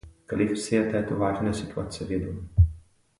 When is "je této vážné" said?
0.77-1.53